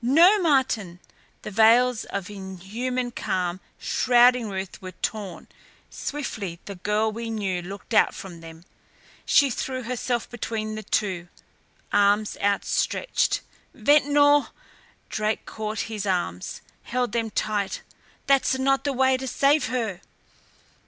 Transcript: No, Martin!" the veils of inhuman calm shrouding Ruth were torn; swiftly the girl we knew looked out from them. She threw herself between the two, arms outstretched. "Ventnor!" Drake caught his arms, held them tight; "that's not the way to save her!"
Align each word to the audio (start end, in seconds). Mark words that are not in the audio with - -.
No, 0.03 0.39
Martin!" 0.39 0.97
the 1.43 1.51
veils 1.51 2.05
of 2.05 2.27
inhuman 2.27 3.11
calm 3.11 3.59
shrouding 3.77 4.49
Ruth 4.49 4.81
were 4.81 4.93
torn; 4.93 5.47
swiftly 5.91 6.59
the 6.65 6.73
girl 6.73 7.11
we 7.11 7.29
knew 7.29 7.61
looked 7.61 7.93
out 7.93 8.15
from 8.15 8.41
them. 8.41 8.65
She 9.27 9.51
threw 9.51 9.83
herself 9.83 10.27
between 10.27 10.73
the 10.73 10.81
two, 10.81 11.27
arms 11.93 12.35
outstretched. 12.43 13.41
"Ventnor!" 13.75 14.47
Drake 15.09 15.45
caught 15.45 15.81
his 15.81 16.07
arms, 16.07 16.61
held 16.85 17.11
them 17.11 17.29
tight; 17.29 17.83
"that's 18.25 18.57
not 18.57 18.83
the 18.85 18.93
way 18.93 19.17
to 19.17 19.27
save 19.27 19.67
her!" 19.67 20.01